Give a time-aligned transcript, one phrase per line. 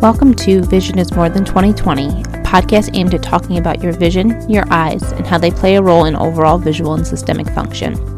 [0.00, 4.48] Welcome to Vision is More Than 2020, a podcast aimed at talking about your vision,
[4.50, 8.13] your eyes, and how they play a role in overall visual and systemic function.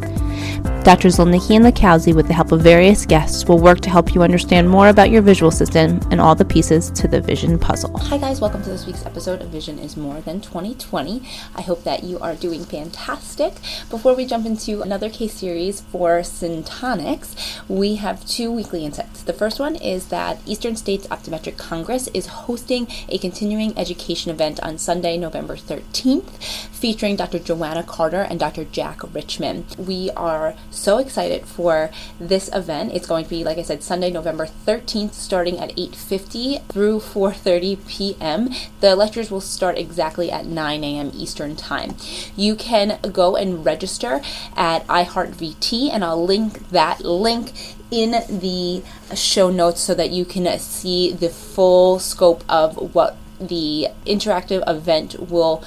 [0.87, 1.09] Dr.
[1.09, 4.71] Zolnicki and Lakowski, with the help of various guests, will work to help you understand
[4.71, 7.99] more about your visual system and all the pieces to the vision puzzle.
[7.99, 11.29] Hi, guys, welcome to this week's episode of Vision is More Than 2020.
[11.57, 13.55] I hope that you are doing fantastic.
[13.91, 17.35] Before we jump into another case series for Syntonics,
[17.69, 19.25] we have two weekly insights.
[19.25, 24.61] The first one is that Eastern States Optometric Congress is hosting a continuing education event
[24.61, 27.41] on Sunday, November 13th, featuring Dr.
[27.41, 28.65] Joanna Carter and Dr.
[28.67, 29.67] Jack Richman.
[29.77, 31.91] We are so excited for
[32.21, 32.93] this event.
[32.93, 37.87] It's going to be, like I said, Sunday, November 13th, starting at 8.50 through 4.30
[37.87, 38.51] p.m.
[38.81, 41.11] The lectures will start exactly at 9 a.m.
[41.15, 41.97] Eastern Time.
[42.37, 44.21] You can go and register
[44.57, 47.53] at iHeartVT, and I'll link that link
[47.91, 48.83] in the
[49.15, 55.19] show notes so that you can see the full scope of what the interactive event
[55.31, 55.63] will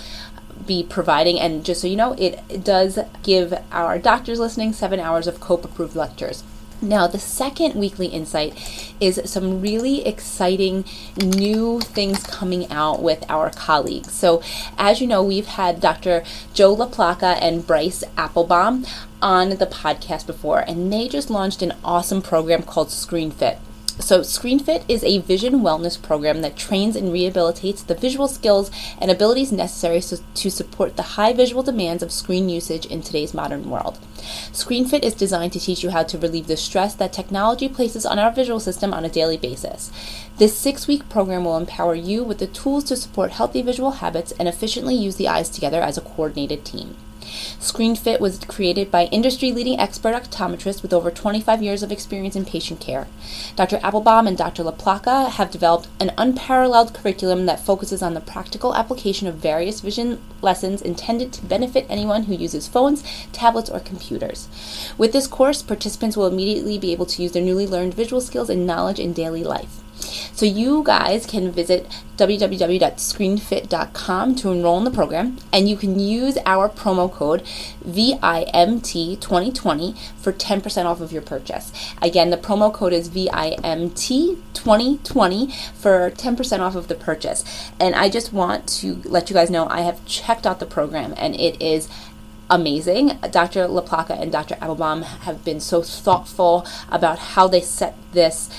[0.70, 1.40] be providing.
[1.40, 5.66] And just so you know, it does give our doctors listening seven hours of COPE
[5.66, 6.44] approved lectures.
[6.82, 8.54] Now, the second weekly insight
[9.02, 10.86] is some really exciting
[11.18, 14.14] new things coming out with our colleagues.
[14.14, 14.42] So,
[14.78, 16.24] as you know, we've had Dr.
[16.54, 18.88] Joe LaPlaca and Bryce Appelbaum
[19.22, 23.58] on the podcast before, and they just launched an awesome program called ScreenFit.
[24.00, 29.12] So, ScreenFit is a vision wellness program that trains and rehabilitates the visual skills and
[29.12, 33.70] abilities necessary so, to support the high visual demands of screen usage in today's modern
[33.70, 34.00] world.
[34.54, 38.18] ScreenFit is designed to teach you how to relieve the stress that technology places on
[38.18, 39.92] our visual system on a daily basis.
[40.38, 44.32] This six week program will empower you with the tools to support healthy visual habits
[44.40, 46.96] and efficiently use the eyes together as a coordinated team.
[47.60, 52.46] ScreenFit was created by industry leading expert optometrists with over 25 years of experience in
[52.46, 53.08] patient care.
[53.56, 53.78] Dr.
[53.78, 54.64] Appelbaum and Dr.
[54.64, 60.22] LaPlaca have developed an unparalleled curriculum that focuses on the practical application of various vision
[60.42, 64.48] lessons intended to benefit anyone who uses phones, tablets, or computers.
[64.98, 68.50] With this course, participants will immediately be able to use their newly learned visual skills
[68.50, 69.82] and knowledge in daily life.
[70.34, 71.88] So you guys can visit
[72.18, 77.42] www.screenfit.com to enroll in the program, and you can use our promo code
[77.86, 81.72] VIMT2020 for 10% off of your purchase.
[82.02, 87.44] Again, the promo code is VIMT2020 for 10% off of the purchase.
[87.80, 91.14] And I just want to let you guys know I have checked out the program,
[91.16, 91.88] and it is
[92.50, 93.20] amazing.
[93.32, 93.68] Dr.
[93.68, 94.56] LaPlaca and Dr.
[94.56, 98.50] Appelbaum have been so thoughtful about how they set this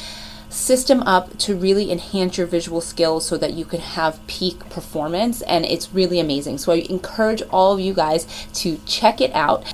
[0.50, 5.42] system up to really enhance your visual skills so that you can have peak performance
[5.42, 9.64] and it's really amazing so i encourage all of you guys to check it out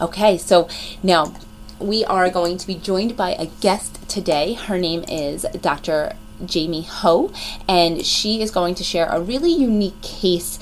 [0.00, 0.68] okay so
[1.02, 1.32] now
[1.78, 6.82] we are going to be joined by a guest today her name is dr jamie
[6.82, 7.32] ho
[7.68, 10.58] and she is going to share a really unique case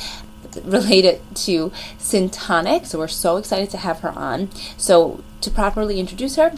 [0.62, 2.86] related to Syntonics.
[2.86, 4.50] So we're so excited to have her on.
[4.76, 6.52] So to properly introduce her,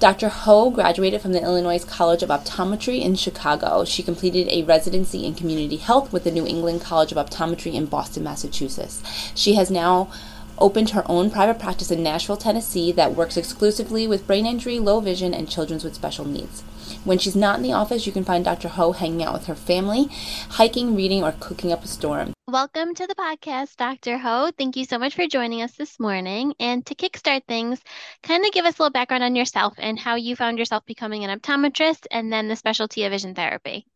[0.00, 0.30] Dr.
[0.30, 3.84] Ho graduated from the Illinois College of Optometry in Chicago.
[3.84, 7.84] She completed a residency in community health with the New England College of Optometry in
[7.84, 9.02] Boston, Massachusetts.
[9.34, 10.10] She has now
[10.56, 15.00] opened her own private practice in Nashville, Tennessee that works exclusively with brain injury, low
[15.00, 16.62] vision, and children with special needs.
[17.04, 18.68] When she's not in the office, you can find Dr.
[18.68, 20.08] Ho hanging out with her family,
[20.52, 22.32] hiking, reading, or cooking up a storm.
[22.50, 24.18] Welcome to the podcast, Dr.
[24.18, 24.50] Ho.
[24.58, 26.52] Thank you so much for joining us this morning.
[26.58, 27.80] And to kickstart things,
[28.24, 31.22] kind of give us a little background on yourself and how you found yourself becoming
[31.22, 33.86] an optometrist and then the specialty of vision therapy.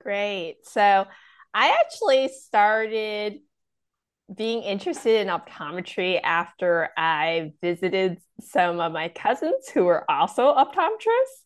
[0.00, 0.60] Great.
[0.62, 1.06] So
[1.52, 3.40] I actually started
[4.34, 11.41] being interested in optometry after I visited some of my cousins who were also optometrists.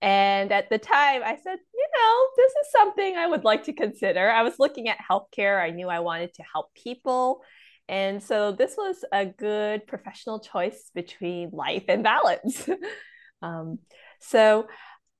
[0.00, 3.72] And at the time, I said, you know, this is something I would like to
[3.72, 4.30] consider.
[4.30, 7.42] I was looking at healthcare, I knew I wanted to help people.
[7.88, 12.68] And so this was a good professional choice between life and balance.
[13.42, 13.78] um,
[14.20, 14.68] so,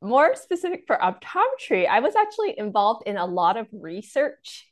[0.00, 4.68] more specific for optometry, I was actually involved in a lot of research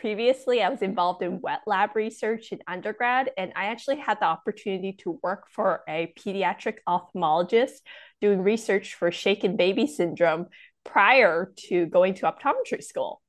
[0.00, 4.26] previously I was involved in wet lab research in undergrad, and I actually had the
[4.26, 7.80] opportunity to work for a pediatric ophthalmologist
[8.20, 10.46] doing research for shaken baby syndrome
[10.84, 13.20] prior to going to optometry school.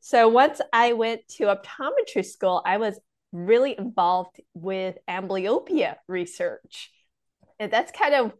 [0.00, 2.98] So once I went to optometry school, I was
[3.32, 6.90] really involved with amblyopia research.
[7.58, 8.32] And that's kind of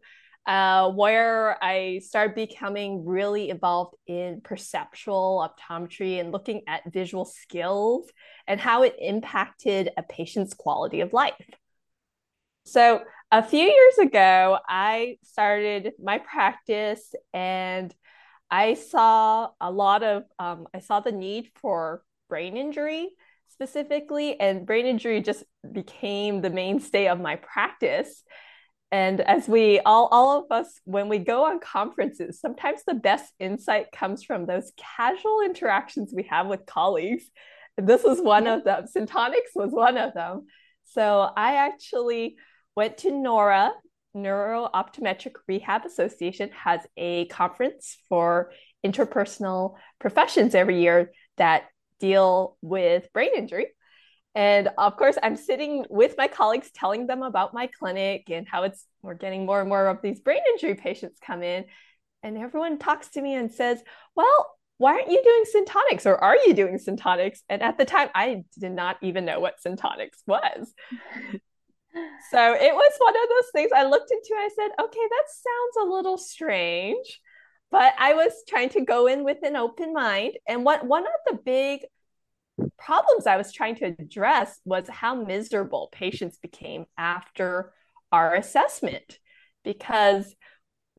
[0.45, 8.09] uh, where I started becoming really involved in perceptual optometry and looking at visual skills
[8.47, 11.35] and how it impacted a patient's quality of life.
[12.65, 17.93] So, a few years ago, I started my practice and
[18.49, 23.09] I saw a lot of, um, I saw the need for brain injury
[23.49, 28.23] specifically, and brain injury just became the mainstay of my practice.
[28.91, 33.31] And as we all, all of us, when we go on conferences, sometimes the best
[33.39, 37.25] insight comes from those casual interactions we have with colleagues.
[37.77, 38.85] And this was one of them.
[38.85, 40.47] Syntonics was one of them.
[40.85, 42.37] So I actually
[42.79, 43.73] went to NORA,
[44.13, 48.53] Neuro Optometric Rehab Association, has a conference for
[48.85, 51.63] interpersonal professions every year that
[51.99, 53.65] deal with brain injury.
[54.33, 58.63] And of course, I'm sitting with my colleagues telling them about my clinic and how
[58.63, 61.65] it's we're getting more and more of these brain injury patients come in.
[62.23, 63.83] And everyone talks to me and says,
[64.15, 67.39] Well, why aren't you doing Syntonics or are you doing Syntonics?
[67.49, 70.73] And at the time, I did not even know what Syntonics was.
[72.31, 74.33] So it was one of those things I looked into.
[74.35, 77.19] I said, okay, that sounds a little strange.
[77.71, 80.33] But I was trying to go in with an open mind.
[80.47, 81.81] And what one of the big
[82.77, 87.71] problems I was trying to address was how miserable patients became after
[88.11, 89.19] our assessment.
[89.63, 90.35] Because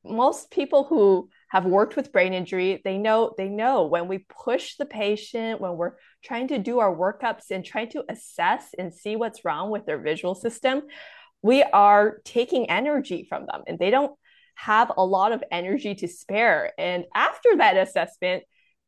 [0.04, 4.76] most people who have worked with brain injury, they know they know when we push
[4.76, 9.16] the patient, when we're trying to do our workups and trying to assess and see
[9.16, 10.82] what's wrong with their visual system,
[11.42, 14.12] we are taking energy from them and they don't
[14.54, 16.72] have a lot of energy to spare.
[16.78, 18.44] And after that assessment,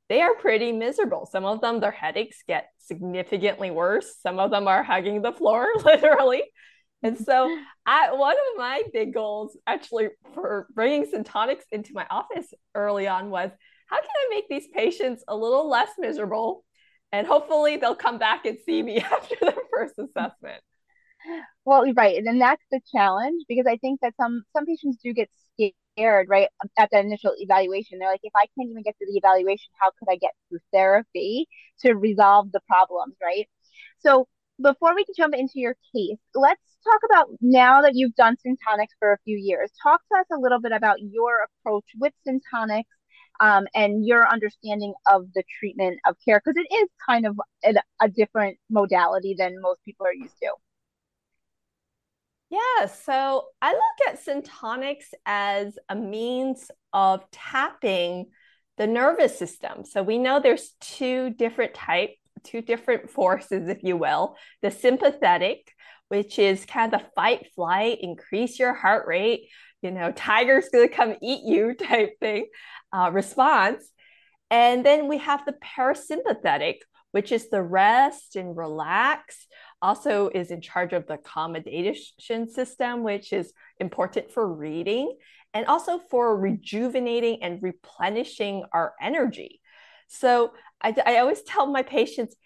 [0.08, 1.26] they are pretty miserable.
[1.30, 4.14] Some of them, their headaches get significantly worse.
[4.22, 6.42] Some of them are hugging the floor, literally.
[7.02, 7.56] And so,
[7.86, 13.30] I, one of my big goals actually for bringing Syntonics into my office early on
[13.30, 13.50] was
[13.86, 16.64] how can I make these patients a little less miserable?
[17.12, 20.62] And hopefully, they'll come back and see me after their first assessment.
[21.64, 25.30] Well, right, and that's the challenge because I think that some some patients do get
[25.96, 26.48] scared right
[26.78, 27.98] at the initial evaluation.
[27.98, 30.60] They're like, if I can't even get through the evaluation, how could I get through
[30.72, 31.46] therapy
[31.80, 33.48] to resolve the problems, right?
[34.00, 34.26] So
[34.60, 38.94] before we can jump into your case, let's talk about now that you've done Syntonics
[38.98, 39.70] for a few years.
[39.82, 42.84] Talk to us a little bit about your approach with Syntonics
[43.42, 47.74] um, and your understanding of the treatment of care because it is kind of a,
[48.00, 50.52] a different modality than most people are used to.
[52.50, 58.26] Yeah, so I look at Syntonics as a means of tapping
[58.76, 59.84] the nervous system.
[59.84, 62.12] So we know there's two different types,
[62.44, 64.36] two different forces, if you will.
[64.60, 65.72] The sympathetic,
[66.08, 69.48] which is kind of the fight, flight, increase your heart rate,
[69.80, 72.46] you know, tiger's gonna come eat you type thing
[72.92, 73.84] uh, response.
[74.50, 76.76] And then we have the parasympathetic,
[77.12, 79.46] which is the rest and relax
[79.80, 85.16] also is in charge of the accommodation system, which is important for reading
[85.54, 89.60] and also for rejuvenating and replenishing our energy.
[90.08, 92.36] So I, I always tell my patients,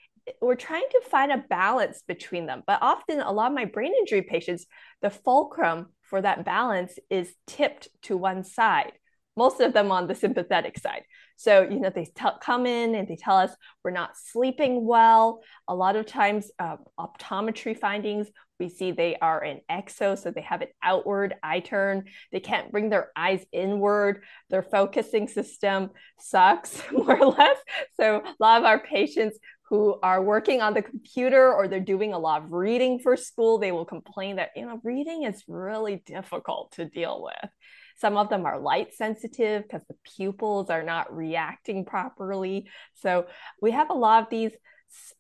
[0.41, 2.63] we're trying to find a balance between them.
[2.67, 4.67] But often, a lot of my brain injury patients,
[5.03, 8.93] the fulcrum for that balance is tipped to one side
[9.37, 11.03] most of them on the sympathetic side.
[11.37, 12.09] So, you know, they
[12.41, 13.51] come in and they tell us
[13.85, 15.43] we're not sleeping well.
[15.69, 18.29] A lot of times, uh, optometry findings,
[18.59, 22.05] we see they are an exo, so they have an outward eye turn.
[22.33, 24.23] They can't bring their eyes inward.
[24.49, 27.59] Their focusing system sucks, more or less.
[28.01, 29.39] So, a lot of our patients
[29.69, 33.59] who are working on the computer or they're doing a lot of reading for school,
[33.59, 37.51] they will complain that, you know, reading is really difficult to deal with.
[37.99, 42.69] Some of them are light sensitive because the pupils are not reacting properly.
[42.95, 43.27] So
[43.61, 44.53] we have a lot of these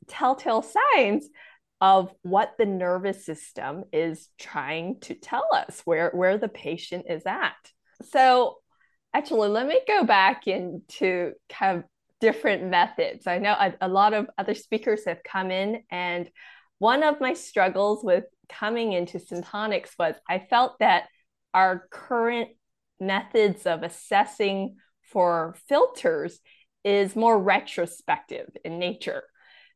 [0.08, 1.28] telltale signs
[1.80, 7.22] of what the nervous system is trying to tell us where where the patient is
[7.26, 7.54] at
[8.02, 8.56] so
[9.12, 11.84] actually let me go back into kind of
[12.20, 16.30] different methods i know a, a lot of other speakers have come in and
[16.78, 21.08] one of my struggles with coming into Syntonics was i felt that
[21.52, 22.48] our current
[23.00, 24.76] methods of assessing
[25.12, 26.40] for filters
[26.84, 29.22] is more retrospective in nature,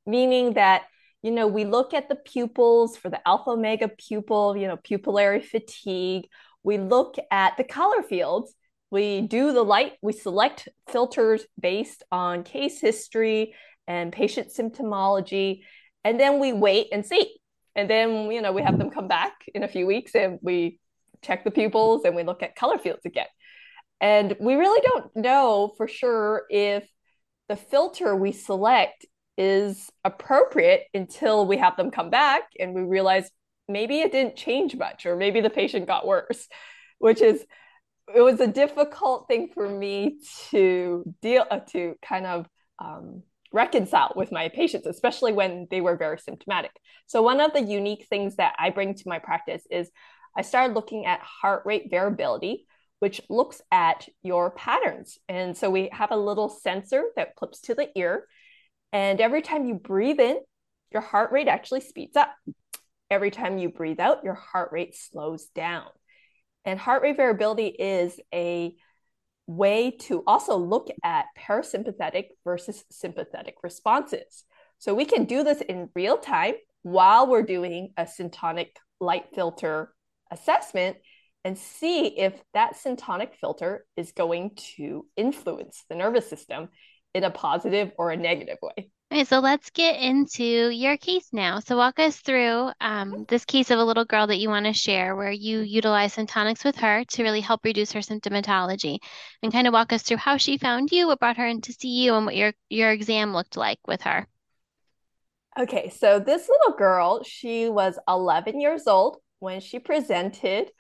[0.07, 0.83] meaning that
[1.23, 5.45] you know we look at the pupils for the alpha omega pupil, you know, pupillary
[5.45, 6.29] fatigue.
[6.63, 8.55] We look at the color fields.
[8.91, 9.95] We do the light.
[10.03, 13.55] We select filters based on case history
[13.87, 15.63] and patient symptomology,
[16.05, 17.37] and then we wait and see.
[17.75, 20.79] And then you know we have them come back in a few weeks, and we
[21.23, 23.27] check the pupils and we look at color fields again.
[24.01, 26.89] And we really don't know for sure if
[27.49, 29.05] the filter we select
[29.37, 33.31] is appropriate until we have them come back and we realize
[33.69, 36.49] maybe it didn't change much or maybe the patient got worse,
[36.99, 37.45] which is
[38.15, 40.19] it was a difficult thing for me
[40.51, 42.47] to deal uh, to kind of
[42.79, 43.23] um,
[43.53, 46.73] reconcile with my patients, especially when they were very symptomatic.
[47.07, 49.91] So one of the unique things that I bring to my practice is
[50.37, 52.67] I started looking at heart rate variability,
[53.01, 55.19] which looks at your patterns.
[55.29, 58.27] And so we have a little sensor that clips to the ear.
[58.93, 60.39] And every time you breathe in,
[60.93, 62.35] your heart rate actually speeds up.
[63.11, 65.87] Every time you breathe out, your heart rate slows down.
[66.65, 68.75] And heart rate variability is a
[69.47, 74.45] way to also look at parasympathetic versus sympathetic responses.
[74.79, 78.69] So we can do this in real time while we're doing a syntonic
[79.01, 79.93] light filter
[80.31, 80.97] assessment
[81.45, 86.69] and see if that syntonic filter is going to influence the nervous system
[87.15, 88.91] in a positive or a negative way.
[89.13, 91.59] All right, so let's get into your case now.
[91.59, 94.73] So walk us through um, this case of a little girl that you want to
[94.73, 98.99] share where you utilize Syntonics with her to really help reduce her symptomatology
[99.43, 101.73] and kind of walk us through how she found you, what brought her in to
[101.73, 104.29] see you, and what your, your exam looked like with her.
[105.59, 110.71] Okay, so this little girl, she was 11 years old when she presented.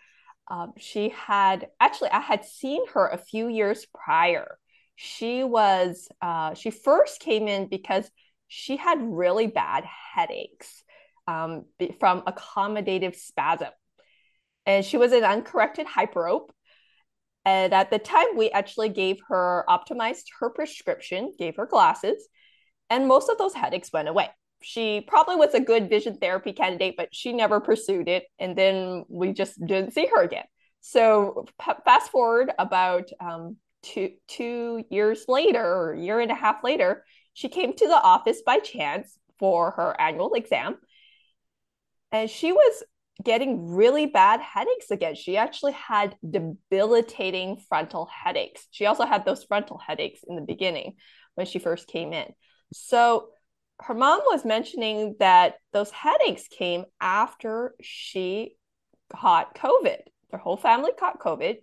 [0.48, 4.58] Um, she had actually, I had seen her a few years prior.
[4.96, 8.10] She was uh, she first came in because
[8.48, 10.84] she had really bad headaches
[11.26, 11.64] um,
[11.98, 13.70] from accommodative spasm.
[14.66, 16.50] And she was an uncorrected hyperope.
[17.44, 22.28] And at the time we actually gave her optimized her prescription gave her glasses
[22.90, 24.28] and most of those headaches went away
[24.62, 29.04] she probably was a good vision therapy candidate but she never pursued it and then
[29.08, 30.44] we just didn't see her again
[30.80, 36.34] so p- fast forward about um, two two years later or a year and a
[36.34, 40.76] half later, she came to the office by chance for her annual exam.
[42.12, 42.82] And she was
[43.22, 45.14] getting really bad headaches again.
[45.14, 48.66] She actually had debilitating frontal headaches.
[48.70, 50.94] She also had those frontal headaches in the beginning
[51.34, 52.26] when she first came in.
[52.72, 53.28] So
[53.82, 58.56] her mom was mentioning that those headaches came after she
[59.14, 59.98] caught COVID.
[60.30, 61.56] Their whole family caught COVID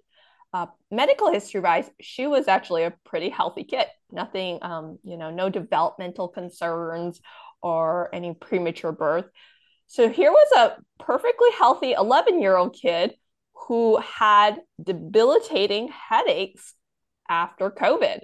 [0.53, 3.85] uh, medical history wise, she was actually a pretty healthy kid.
[4.11, 7.21] Nothing, um, you know, no developmental concerns
[7.61, 9.25] or any premature birth.
[9.87, 13.13] So here was a perfectly healthy 11 year old kid
[13.67, 16.73] who had debilitating headaches
[17.29, 18.21] after COVID.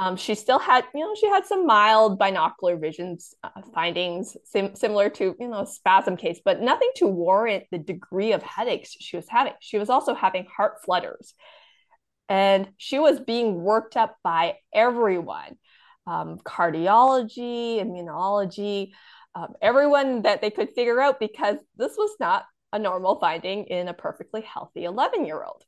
[0.00, 4.76] Um, she still had, you know, she had some mild binocular visions uh, findings sim-
[4.76, 9.16] similar to, you know, spasm case, but nothing to warrant the degree of headaches she
[9.16, 9.54] was having.
[9.60, 11.34] She was also having heart flutters.
[12.28, 15.56] And she was being worked up by everyone
[16.06, 18.92] um, cardiology, immunology,
[19.34, 23.88] um, everyone that they could figure out because this was not a normal finding in
[23.88, 25.64] a perfectly healthy 11 year old.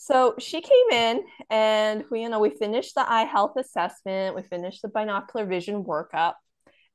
[0.00, 4.42] So she came in and we, you know, we finished the eye health assessment, we
[4.42, 6.34] finished the binocular vision workup.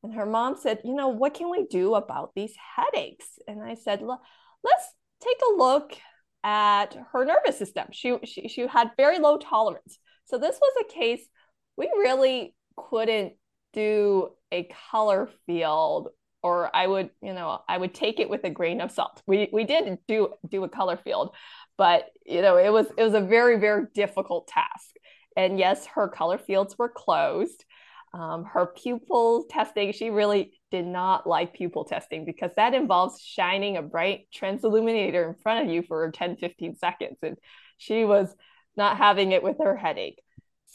[0.04, 3.26] And her mom said, you know, what can we do about these headaches?
[3.46, 4.88] And I said, let's
[5.22, 5.98] take a look
[6.46, 7.88] at her nervous system.
[7.92, 10.00] She, she, she had very low tolerance.
[10.24, 11.28] So this was a case
[11.76, 13.34] we really couldn't
[13.74, 16.08] do a color field
[16.44, 19.24] or I would, you know, I would take it with a grain of salt.
[19.26, 21.34] We we did do do a color field,
[21.78, 24.96] but you know it was it was a very very difficult task.
[25.38, 27.66] And yes her color fields were closed.
[28.14, 33.78] Um, her pupil testing she really did not like pupil testing because that involves shining
[33.78, 37.38] a bright transilluminator in front of you for 10 15 seconds and
[37.78, 38.36] she was
[38.76, 40.22] not having it with her headache.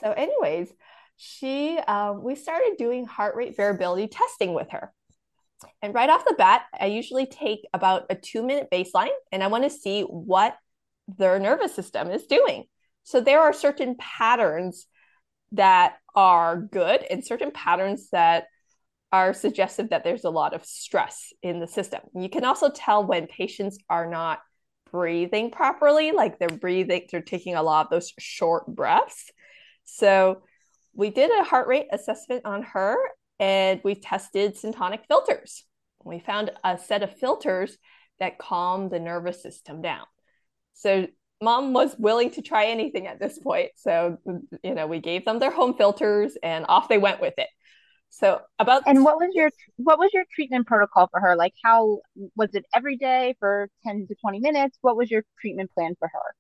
[0.01, 0.73] So anyways
[1.17, 4.93] she um, we started doing heart rate variability testing with her
[5.83, 9.49] and right off the bat, I usually take about a two minute baseline and I
[9.49, 10.57] want to see what
[11.09, 12.65] their nervous system is doing.
[13.03, 14.87] So there are certain patterns
[15.53, 18.45] that are good and certain patterns that
[19.11, 22.01] are suggestive that there's a lot of stress in the system.
[22.15, 24.41] You can also tell when patients are not
[24.91, 29.31] breathing properly, like they're breathing, they're taking a lot of those short breaths.
[29.85, 30.43] So
[30.95, 32.97] we did a heart rate assessment on her
[33.39, 35.65] and we tested syntonic filters.
[36.05, 37.77] We found a set of filters
[38.19, 40.05] that calm the nervous system down.
[40.75, 41.07] So
[41.41, 43.71] mom was willing to try anything at this point.
[43.77, 44.19] So,
[44.63, 47.49] you know, we gave them their home filters and off they went with it.
[48.11, 51.37] So about And what was your what was your treatment protocol for her?
[51.37, 51.99] Like how
[52.37, 54.79] was it every day for 10 to 20 minutes?
[54.81, 56.35] What was your treatment plan for her?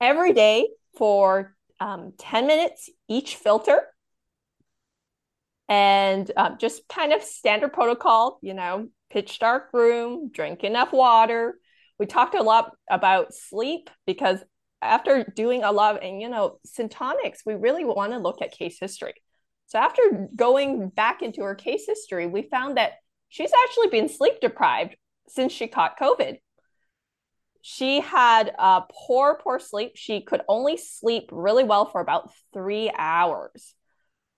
[0.00, 3.82] Every day for um, 10 minutes each filter.
[5.72, 11.54] And um, just kind of standard protocol, you know, pitch dark room, drink enough water,
[11.98, 14.44] we talked a lot about sleep because
[14.82, 18.52] after doing a lot of, and you know, Syntonics, we really want to look at
[18.52, 19.14] case history.
[19.64, 22.92] So after going back into her case history, we found that
[23.30, 24.94] she's actually been sleep deprived
[25.26, 26.36] since she caught COVID.
[27.62, 29.92] She had uh, poor, poor sleep.
[29.94, 33.74] She could only sleep really well for about three hours.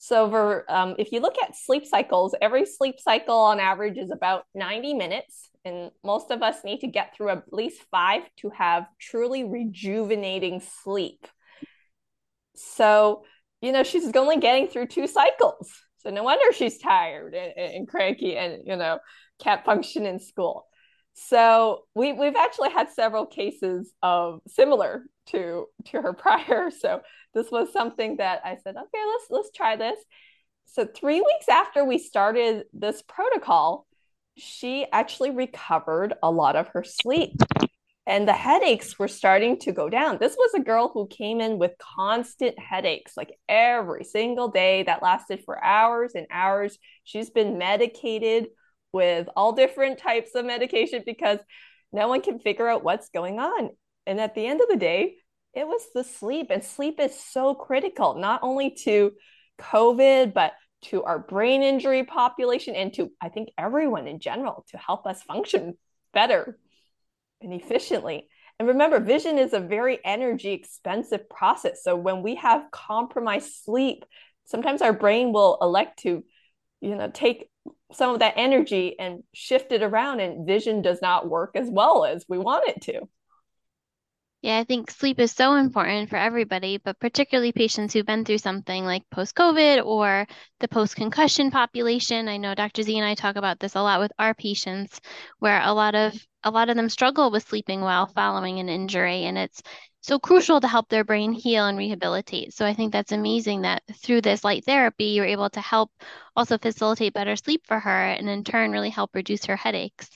[0.04, 4.10] So, for, um, if you look at sleep cycles, every sleep cycle on average is
[4.10, 5.48] about 90 minutes.
[5.64, 10.60] And most of us need to get through at least five to have truly rejuvenating
[10.82, 11.26] sleep.
[12.54, 13.24] So,
[13.62, 15.72] you know, she's only getting through two cycles.
[16.00, 18.98] So, no wonder she's tired and, and cranky and, you know,
[19.40, 20.66] can't function in school.
[21.14, 26.70] So we we've actually had several cases of similar to to her prior.
[26.70, 27.00] So
[27.34, 29.98] this was something that I said, okay, let's let's try this.
[30.66, 33.86] So three weeks after we started this protocol,
[34.36, 37.32] she actually recovered a lot of her sleep.
[38.06, 40.18] And the headaches were starting to go down.
[40.18, 45.02] This was a girl who came in with constant headaches, like every single day that
[45.02, 46.76] lasted for hours and hours.
[47.04, 48.48] She's been medicated
[48.92, 51.38] with all different types of medication because
[51.92, 53.70] no one can figure out what's going on.
[54.06, 55.16] And at the end of the day,
[55.54, 56.48] it was the sleep.
[56.50, 59.12] And sleep is so critical, not only to
[59.58, 64.78] COVID, but to our brain injury population and to, I think, everyone in general to
[64.78, 65.78] help us function
[66.12, 66.58] better
[67.40, 68.28] and efficiently.
[68.58, 71.82] And remember, vision is a very energy expensive process.
[71.82, 74.04] So when we have compromised sleep,
[74.44, 76.22] sometimes our brain will elect to,
[76.80, 77.50] you know, take
[77.92, 82.04] some of that energy and shift it around and vision does not work as well
[82.04, 83.08] as we want it to.
[84.44, 88.38] Yeah, I think sleep is so important for everybody, but particularly patients who've been through
[88.38, 90.26] something like post COVID or
[90.60, 92.28] the post concussion population.
[92.28, 92.82] I know Dr.
[92.82, 95.00] Z and I talk about this a lot with our patients,
[95.38, 99.24] where a lot of a lot of them struggle with sleeping well following an injury,
[99.24, 99.62] and it's
[100.04, 102.52] so crucial to help their brain heal and rehabilitate.
[102.52, 105.90] So I think that's amazing that through this light therapy, you're able to help
[106.36, 110.10] also facilitate better sleep for her and in turn really help reduce her headaches.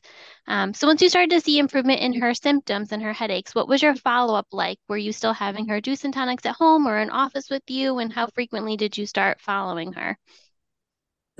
[0.47, 3.67] Um, so once you started to see improvement in her symptoms and her headaches, what
[3.67, 4.79] was your follow up like?
[4.91, 7.99] Were you still having her do Syntonics at home or in office with you?
[7.99, 10.19] And how frequently did you start following her?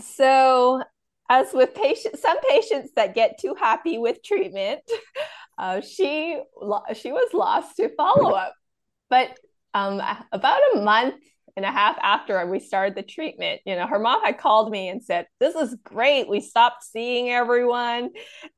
[0.01, 0.83] So
[1.29, 4.81] as with patients, some patients that get too happy with treatment,
[5.59, 6.41] uh, she
[6.95, 8.55] she was lost to follow up.
[9.11, 9.39] But
[9.75, 11.23] um, about a month
[11.57, 14.89] and a half after we started the treatment, you know, her mom had called me
[14.89, 16.29] and said, "This is great.
[16.29, 18.11] We stopped seeing everyone,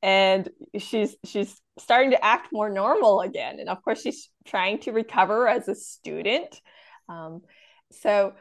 [0.02, 3.58] and she's she's starting to act more normal again.
[3.58, 6.60] And of course, she's trying to recover as a student.
[7.08, 7.42] Um,
[7.90, 8.34] so."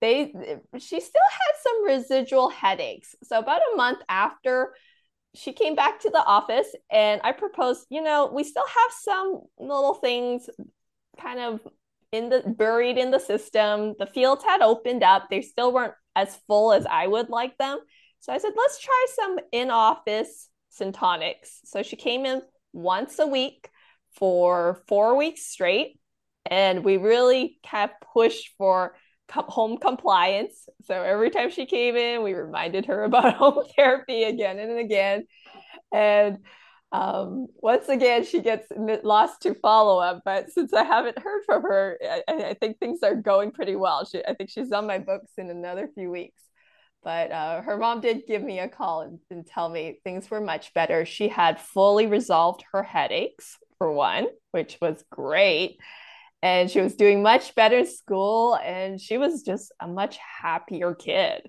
[0.00, 0.32] They
[0.78, 3.14] she still had some residual headaches.
[3.24, 4.74] So about a month after
[5.34, 9.42] she came back to the office and I proposed, you know, we still have some
[9.58, 10.48] little things
[11.20, 11.60] kind of
[12.12, 13.94] in the buried in the system.
[13.98, 15.28] The fields had opened up.
[15.28, 17.78] They still weren't as full as I would like them.
[18.20, 20.48] So I said, let's try some in-office
[20.80, 21.60] syntonics.
[21.64, 23.68] So she came in once a week
[24.12, 26.00] for four weeks straight.
[26.50, 28.94] And we really kept pushed for
[29.30, 30.68] home compliance.
[30.84, 35.26] So every time she came in, we reminded her about home therapy again and again.
[35.92, 36.38] And
[36.90, 38.66] um, once again, she gets
[39.02, 40.22] lost to follow up.
[40.24, 44.06] But since I haven't heard from her, I, I, think things are going pretty well.
[44.06, 46.42] She, I think she's on my books in another few weeks.
[47.04, 50.40] But uh, her mom did give me a call and, and tell me things were
[50.40, 51.04] much better.
[51.04, 55.78] She had fully resolved her headaches, for one, which was great
[56.42, 60.94] and she was doing much better in school and she was just a much happier
[60.94, 61.48] kid.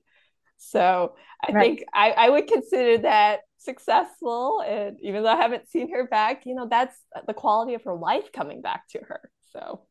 [0.58, 1.78] So i right.
[1.78, 6.46] think I, I would consider that successful and even though i haven't seen her back
[6.46, 6.96] you know that's
[7.28, 9.82] the quality of her life coming back to her so.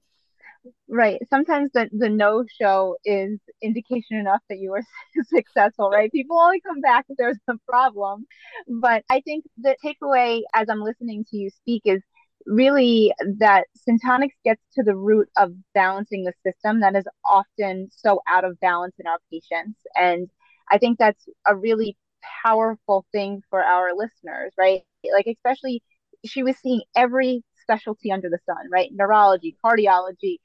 [0.88, 1.20] Right.
[1.30, 4.82] Sometimes the, the no show is indication enough that you were
[5.24, 6.10] successful right?
[6.12, 8.26] People only come back if there's a problem.
[8.66, 12.02] But i think the takeaway as i'm listening to you speak is
[12.48, 18.20] really that Syntonics gets to the root of balancing the system that is often so
[18.28, 19.78] out of balance in our patients.
[19.94, 20.28] And
[20.70, 21.96] I think that's a really
[22.44, 24.82] powerful thing for our listeners, right?
[25.12, 25.82] Like, especially,
[26.24, 28.90] she was seeing every specialty under the sun, right?
[28.92, 30.38] Neurology, cardiology,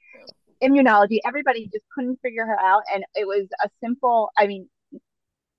[0.62, 2.82] immunology, everybody just couldn't figure her out.
[2.92, 4.68] And it was a simple, I mean,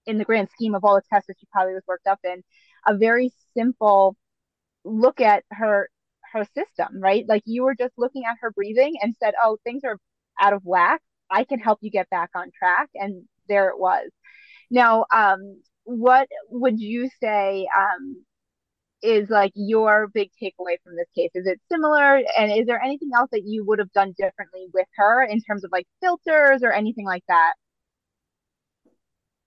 [0.06, 2.44] in the grand scheme of all the tests that she probably was worked up in,
[2.88, 4.16] a very simple
[4.84, 5.90] look at her
[6.36, 7.26] her system, right?
[7.28, 9.98] Like you were just looking at her breathing and said, oh, things are
[10.40, 11.02] out of whack.
[11.30, 12.90] I can help you get back on track.
[12.96, 14.10] And there it was.
[14.70, 18.26] Now, um, what would you say um,
[19.02, 21.32] is like your big takeaway from this case?
[21.36, 22.22] Is it similar?
[22.38, 25.64] And is there anything else that you would have done differently with her in terms
[25.64, 27.54] of like filters or anything like that?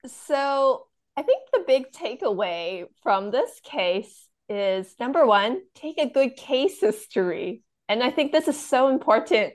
[0.06, 6.36] So I think the big takeaway from this case is number one, take a good
[6.36, 7.62] case history.
[7.88, 9.54] And I think this is so important,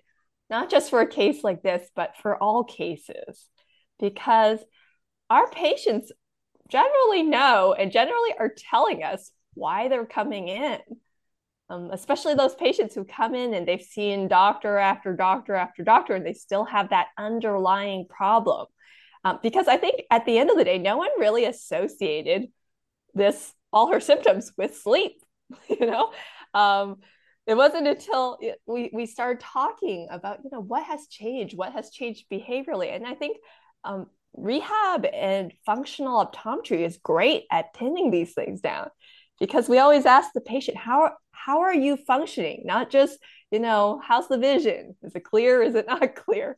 [0.49, 3.49] not just for a case like this, but for all cases,
[3.99, 4.59] because
[5.29, 6.11] our patients
[6.69, 10.79] generally know and generally are telling us why they're coming in.
[11.69, 16.13] Um, especially those patients who come in and they've seen doctor after doctor after doctor
[16.13, 18.67] and they still have that underlying problem.
[19.23, 22.47] Um, because I think at the end of the day, no one really associated
[23.13, 25.13] this all her symptoms with sleep.
[25.69, 26.11] You know,
[26.53, 26.97] um,
[27.45, 31.91] it wasn't until we we started talking about you know what has changed, what has
[31.91, 33.37] changed behaviorally, and I think
[33.83, 38.89] um, rehab and functional optometry is great at pinning these things down
[39.39, 42.63] because we always ask the patient how how are you functioning?
[42.65, 43.19] Not just
[43.51, 44.95] you know how's the vision?
[45.03, 45.61] Is it clear?
[45.61, 46.57] Is it not clear?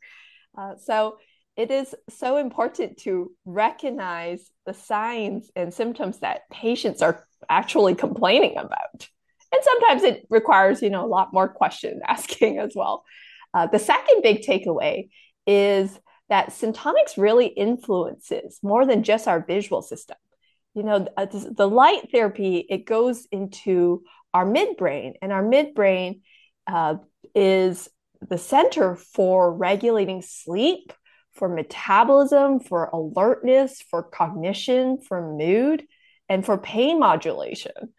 [0.58, 1.17] Uh, so
[1.57, 8.57] it is so important to recognize the signs and symptoms that patients are actually complaining
[8.57, 9.07] about
[9.51, 13.03] and sometimes it requires you know a lot more question asking as well
[13.53, 15.07] uh, the second big takeaway
[15.47, 20.17] is that Syntonics really influences more than just our visual system.
[20.73, 26.21] You know, uh, the light therapy, it goes into our midbrain, and our midbrain
[26.67, 26.95] uh,
[27.33, 27.87] is
[28.27, 30.91] the center for regulating sleep,
[31.35, 35.83] for metabolism, for alertness, for cognition, for mood,
[36.29, 37.93] and for pain modulation.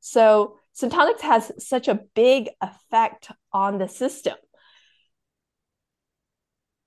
[0.00, 4.34] So, Syntonics has such a big effect on the system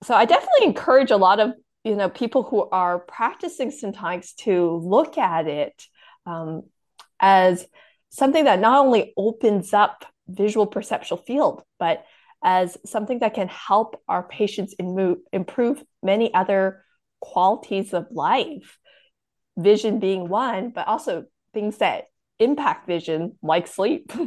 [0.02, 1.52] so I definitely encourage a lot of
[1.84, 5.84] you know people who are practicing Syntonics to look at it
[6.26, 6.62] um,
[7.20, 7.66] as
[8.10, 12.04] something that not only opens up visual perceptual field, but
[12.42, 14.74] as something that can help our patients
[15.32, 16.84] improve many other
[17.20, 18.78] qualities of life,
[19.56, 22.04] vision being one, but also things that
[22.38, 24.12] impact vision like sleep.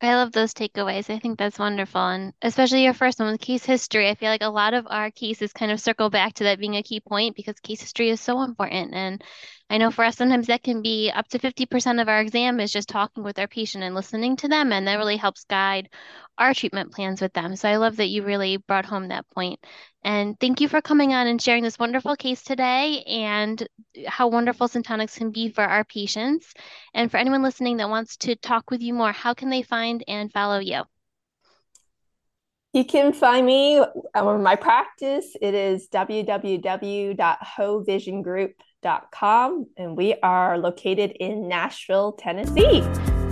[0.00, 1.08] I love those takeaways.
[1.08, 2.00] I think that's wonderful.
[2.00, 4.10] And especially your first one with case history.
[4.10, 6.76] I feel like a lot of our cases kind of circle back to that being
[6.76, 8.92] a key point because case history is so important.
[8.92, 9.24] And
[9.68, 12.72] I know for us, sometimes that can be up to 50% of our exam is
[12.72, 14.72] just talking with our patient and listening to them.
[14.72, 15.88] And that really helps guide
[16.38, 17.56] our treatment plans with them.
[17.56, 19.58] So I love that you really brought home that point.
[20.04, 23.66] And thank you for coming on and sharing this wonderful case today and
[24.06, 26.54] how wonderful Syntonics can be for our patients.
[26.94, 30.04] And for anyone listening that wants to talk with you more, how can they find
[30.06, 30.82] and follow you?
[32.72, 33.82] You can find me
[34.14, 35.34] or my practice.
[35.40, 42.82] It is www.hovisiongroup.com, and we are located in Nashville, Tennessee.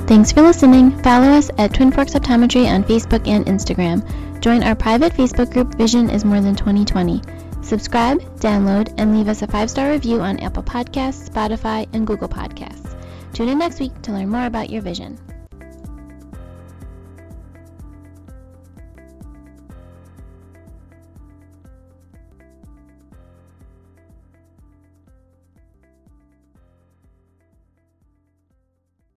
[0.07, 0.90] Thanks for listening.
[1.02, 4.04] Follow us at Twin Forks Optometry on Facebook and Instagram.
[4.40, 7.22] Join our private Facebook group, Vision is More Than 2020.
[7.62, 12.28] Subscribe, download, and leave us a five star review on Apple Podcasts, Spotify, and Google
[12.28, 12.94] Podcasts.
[13.33, 15.18] Tune in next week to learn more about your vision.